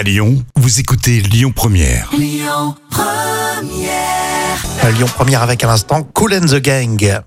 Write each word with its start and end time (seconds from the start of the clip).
À 0.00 0.02
Lyon, 0.02 0.42
vous 0.56 0.80
écoutez 0.80 1.20
Lyon 1.20 1.52
Première. 1.54 2.10
À 4.82 4.90
Lyon 4.92 5.06
Première 5.14 5.42
avec 5.42 5.62
à 5.62 5.66
l'instant 5.66 6.04
Cool 6.14 6.32
and 6.36 6.46
the 6.46 6.54
Gang. 6.54 7.20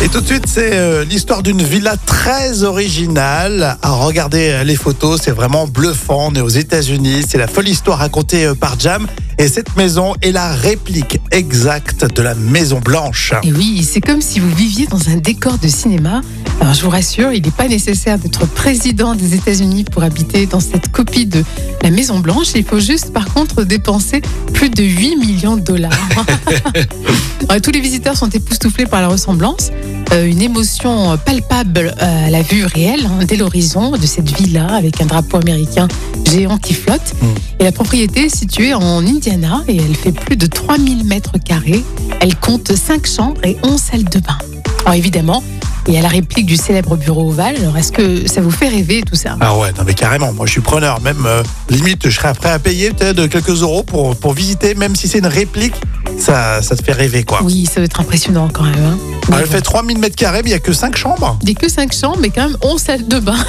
Et 0.00 0.08
tout 0.08 0.20
de 0.20 0.26
suite, 0.26 0.46
c'est 0.46 0.74
euh, 0.74 1.04
l'histoire 1.04 1.42
d'une 1.42 1.60
villa 1.60 1.96
très 1.96 2.62
originale. 2.62 3.78
À 3.82 3.90
regarder 3.90 4.50
euh, 4.50 4.62
les 4.62 4.76
photos, 4.76 5.20
c'est 5.24 5.32
vraiment 5.32 5.66
bluffant. 5.66 6.28
On 6.28 6.34
est 6.36 6.40
aux 6.40 6.48
États-Unis. 6.48 7.24
C'est 7.28 7.38
la 7.38 7.48
folle 7.48 7.66
histoire 7.66 7.98
racontée 7.98 8.46
euh, 8.46 8.54
par 8.54 8.78
Jam. 8.78 9.08
Et 9.40 9.46
cette 9.46 9.76
maison 9.76 10.14
est 10.20 10.32
la 10.32 10.52
réplique 10.52 11.20
exacte 11.30 12.04
de 12.12 12.22
la 12.22 12.34
Maison 12.34 12.80
Blanche. 12.80 13.34
Et 13.44 13.52
oui, 13.52 13.86
c'est 13.88 14.00
comme 14.00 14.20
si 14.20 14.40
vous 14.40 14.52
viviez 14.52 14.88
dans 14.88 15.10
un 15.10 15.16
décor 15.16 15.58
de 15.58 15.68
cinéma. 15.68 16.22
Alors 16.60 16.74
je 16.74 16.82
vous 16.82 16.90
rassure, 16.90 17.30
il 17.32 17.44
n'est 17.44 17.52
pas 17.52 17.68
nécessaire 17.68 18.18
d'être 18.18 18.48
président 18.48 19.14
des 19.14 19.36
États-Unis 19.36 19.84
pour 19.84 20.02
habiter 20.02 20.46
dans 20.46 20.58
cette 20.58 20.90
copie 20.90 21.24
de 21.24 21.44
la 21.82 21.90
Maison 21.90 22.18
Blanche. 22.18 22.48
Il 22.56 22.64
faut 22.64 22.80
juste 22.80 23.12
par 23.12 23.32
contre 23.32 23.62
dépenser 23.62 24.22
plus 24.54 24.70
de 24.70 24.82
8 24.82 25.14
millions 25.14 25.56
de 25.56 25.62
dollars. 25.62 25.92
Alors, 27.48 27.62
tous 27.62 27.70
les 27.70 27.80
visiteurs 27.80 28.16
sont 28.16 28.28
époustouflés 28.28 28.86
par 28.86 29.00
la 29.00 29.08
ressemblance. 29.08 29.70
Euh, 30.12 30.26
une 30.26 30.42
émotion 30.42 31.16
palpable 31.24 31.94
euh, 32.00 32.26
à 32.26 32.30
la 32.30 32.42
vue 32.42 32.64
réelle 32.64 33.06
hein, 33.06 33.24
dès 33.24 33.36
l'horizon 33.36 33.92
de 33.92 34.06
cette 34.06 34.30
villa 34.36 34.66
avec 34.66 35.00
un 35.00 35.06
drapeau 35.06 35.36
américain 35.36 35.86
géant 36.28 36.58
qui 36.58 36.74
flotte. 36.74 37.14
Et 37.60 37.64
la 37.64 37.72
propriété 37.72 38.26
est 38.26 38.34
située 38.34 38.74
en 38.74 39.06
Indiana 39.06 39.27
et 39.68 39.76
elle 39.76 39.94
fait 39.94 40.12
plus 40.12 40.36
de 40.36 40.46
3000 40.46 41.04
mètres 41.04 41.36
carrés. 41.38 41.84
Elle 42.20 42.34
compte 42.36 42.74
5 42.74 43.06
chambres 43.06 43.44
et 43.44 43.58
11 43.62 43.78
salles 43.78 44.04
de 44.04 44.20
bain. 44.20 44.38
Alors 44.84 44.94
évidemment, 44.94 45.42
il 45.86 45.92
y 45.94 45.98
a 45.98 46.02
la 46.02 46.08
réplique 46.08 46.46
du 46.46 46.56
célèbre 46.56 46.96
bureau 46.96 47.28
ovale. 47.28 47.56
Alors 47.56 47.76
est-ce 47.76 47.92
que 47.92 48.26
ça 48.26 48.40
vous 48.40 48.50
fait 48.50 48.68
rêver 48.68 49.02
tout 49.02 49.16
ça? 49.16 49.36
Ah 49.40 49.56
ouais, 49.58 49.72
non 49.76 49.84
mais 49.86 49.92
carrément, 49.92 50.32
moi 50.32 50.46
je 50.46 50.52
suis 50.52 50.60
preneur. 50.62 51.02
Même 51.02 51.26
euh, 51.26 51.42
limite, 51.68 52.08
je 52.08 52.14
serais 52.14 52.32
prêt 52.32 52.50
à 52.50 52.58
payer 52.58 52.90
peut-être 52.90 53.26
quelques 53.26 53.60
euros 53.62 53.82
pour, 53.82 54.16
pour 54.16 54.32
visiter, 54.32 54.74
même 54.74 54.96
si 54.96 55.08
c'est 55.08 55.18
une 55.18 55.26
réplique. 55.26 55.74
Ça, 56.18 56.62
ça 56.62 56.76
te 56.76 56.82
fait 56.84 56.92
rêver 56.92 57.22
quoi. 57.24 57.40
Oui, 57.42 57.66
ça 57.66 57.80
va 57.80 57.84
être 57.84 58.00
impressionnant 58.00 58.48
quand 58.52 58.64
même. 58.64 58.74
hein. 58.84 58.98
Ah, 59.30 59.36
Elle 59.40 59.46
fait 59.46 59.60
3000 59.60 59.98
mètres 59.98 60.16
carrés, 60.16 60.40
mais 60.42 60.48
il 60.50 60.52
n'y 60.52 60.56
a 60.56 60.58
que 60.58 60.72
5 60.72 60.96
chambres. 60.96 61.38
Il 61.42 61.46
n'y 61.48 61.52
a 61.52 61.54
que 61.54 61.68
5 61.68 61.92
chambres, 61.92 62.18
mais 62.20 62.30
quand 62.30 62.48
même 62.48 62.56
11 62.62 62.80
salles 62.80 63.06
de 63.08 63.18
bain. 63.20 63.36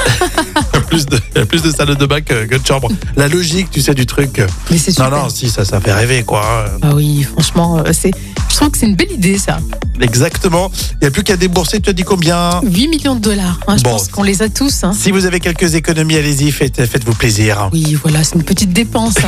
Il 0.73 0.75
y 0.75 0.77
a 0.77 0.81
plus 0.81 1.05
de, 1.05 1.17
plus 1.45 1.71
salles 1.71 1.95
de 1.95 2.05
bain 2.05 2.21
que, 2.21 2.45
que 2.45 2.55
de 2.55 2.65
chambres. 2.67 2.89
La 3.15 3.27
logique, 3.27 3.69
tu 3.71 3.79
sais, 3.81 3.93
du 3.93 4.05
truc. 4.05 4.41
Mais 4.71 4.77
c'est 4.77 4.97
Non, 4.99 5.05
super. 5.05 5.09
non, 5.23 5.29
si, 5.29 5.49
ça, 5.49 5.63
ça 5.63 5.79
fait 5.79 5.93
rêver, 5.93 6.23
quoi. 6.23 6.65
Ah 6.81 6.93
oui, 6.95 7.23
franchement, 7.23 7.77
euh, 7.79 7.91
c'est. 7.93 8.11
Je 8.49 8.55
trouve 8.55 8.71
que 8.71 8.77
c'est 8.79 8.87
une 8.87 8.95
belle 8.95 9.11
idée 9.11 9.37
ça. 9.37 9.59
Exactement. 10.01 10.71
Il 10.93 10.97
n'y 11.03 11.07
a 11.07 11.11
plus 11.11 11.23
qu'à 11.23 11.37
débourser, 11.37 11.79
tu 11.79 11.89
as 11.89 11.93
dit 11.93 12.03
combien? 12.03 12.59
8 12.63 12.87
millions 12.87 13.15
de 13.15 13.21
dollars. 13.21 13.59
hein, 13.67 13.77
je 13.77 13.83
Bon. 13.83 13.91
pense 13.91 14.07
qu'on 14.09 14.23
les 14.23 14.41
a 14.41 14.49
tous. 14.49 14.83
hein. 14.83 14.91
Si 14.97 15.11
vous 15.11 15.25
avez 15.25 15.39
quelques 15.39 15.75
économies, 15.75 16.15
allez-y, 16.17 16.51
faites, 16.51 16.85
faites-vous 16.85 17.13
plaisir. 17.13 17.69
Oui, 17.71 17.95
voilà, 18.01 18.23
c'est 18.23 18.35
une 18.35 18.43
petite 18.43 18.73
dépense. 18.73 19.15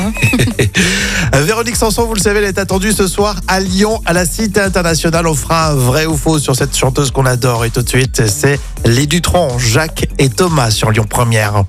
Euh, 1.34 1.44
Véronique 1.44 1.76
Sanson, 1.78 2.06
vous 2.06 2.14
le 2.16 2.20
savez, 2.20 2.40
elle 2.40 2.46
est 2.46 2.58
attendue 2.60 2.92
ce 2.92 3.08
soir 3.08 3.21
à 3.48 3.60
Lyon, 3.60 4.02
à 4.06 4.14
la 4.14 4.26
Cité 4.26 4.60
Internationale. 4.60 5.28
On 5.28 5.36
fera 5.36 5.70
un 5.70 5.76
vrai 5.76 6.06
ou 6.06 6.18
faux 6.18 6.40
sur 6.40 6.56
cette 6.56 6.76
chanteuse 6.76 7.12
qu'on 7.12 7.26
adore. 7.26 7.66
Et 7.66 7.70
tout 7.70 7.82
de 7.82 7.90
suite, 7.90 8.28
c'est 8.28 8.60
les 8.86 9.06
Dutron, 9.06 9.58
Jacques 9.60 10.08
et 10.18 10.30
Thomas 10.30 10.72
sur 10.72 10.92
Lyon 10.92 11.06
Première. 11.10 11.64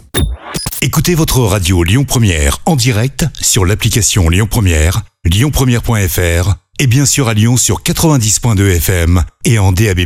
Écoutez 0.81 1.15
votre 1.15 1.41
radio 1.41 1.85
Lyon 1.85 2.05
Première 2.05 2.59
en 2.67 2.77
direct 2.77 3.27
sur 3.41 3.65
l'application 3.65 4.29
Lyon 4.29 4.49
Première, 4.51 5.03
lyonpremière.fr 5.25 6.55
et 6.79 6.87
bien 6.87 7.07
sûr 7.07 7.29
à 7.29 7.35
Lyon 7.35 7.57
sur 7.57 7.83
90.2 7.83 8.77
FM 8.77 9.23
et 9.45 9.59
en 9.59 9.73
DAB+. 9.73 10.01